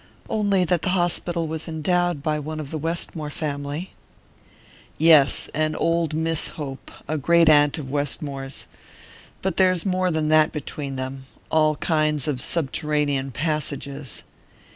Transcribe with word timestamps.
"Only 0.29 0.65
that 0.65 0.81
the 0.81 0.89
hospital 0.97 1.47
was 1.47 1.67
endowed 1.67 2.23
by 2.23 2.39
one 2.39 2.59
of 2.59 2.71
the 2.71 2.79
Westmore 2.79 3.29
family." 3.29 3.91
"Yes; 4.97 5.47
an 5.53 5.75
old 5.75 6.15
Miss 6.15 6.47
Hope, 6.57 6.89
a 7.07 7.19
great 7.19 7.47
aunt 7.47 7.77
of 7.77 7.91
Westmore's. 7.91 8.65
But 9.43 9.57
there 9.57 9.71
is 9.71 9.85
more 9.85 10.09
than 10.09 10.29
that 10.29 10.51
between 10.51 10.95
them 10.95 11.25
all 11.51 11.75
kinds 11.75 12.27
of 12.27 12.41
subterranean 12.41 13.29
passages." 13.29 14.23